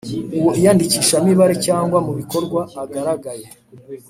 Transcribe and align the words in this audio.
Uwo 0.37 0.49
iyandikishamibare 0.59 1.55
cyangwa 1.65 1.97
mu 2.05 2.11
bikorwa 2.19 2.61
agaragaye 2.83 3.45